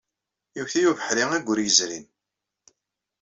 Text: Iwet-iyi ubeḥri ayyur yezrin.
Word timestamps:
Iwet-iyi 0.57 0.87
ubeḥri 0.91 1.23
ayyur 1.33 1.57
yezrin. 1.61 2.05